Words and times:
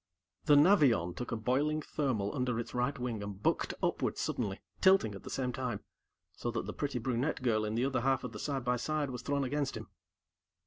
The 0.45 0.55
Navion 0.55 1.15
took 1.15 1.31
a 1.31 1.35
boiling 1.35 1.79
thermal 1.83 2.35
under 2.35 2.59
its 2.59 2.73
right 2.73 2.97
wing 2.97 3.21
and 3.21 3.39
bucked 3.39 3.75
upward 3.83 4.17
suddenly, 4.17 4.59
tilting 4.81 5.13
at 5.13 5.21
the 5.21 5.29
same 5.29 5.53
time, 5.53 5.81
so 6.33 6.49
that 6.49 6.65
the 6.65 6.73
pretty 6.73 6.97
brunette 6.97 7.43
girl 7.43 7.63
in 7.65 7.75
the 7.75 7.85
other 7.85 8.01
half 8.01 8.23
of 8.23 8.31
the 8.31 8.39
side 8.39 8.65
by 8.65 8.77
side 8.77 9.11
was 9.11 9.21
thrown 9.21 9.43
against 9.43 9.77
him. 9.77 9.89